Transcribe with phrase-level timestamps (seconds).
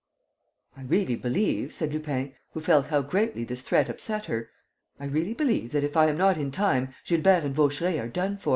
[0.75, 4.49] "I really believe," said Lupin, who felt how greatly this threat upset her,
[4.99, 8.37] "I really believe that, if I am not in time, Gilbert and Vaucheray are done
[8.37, 8.49] for."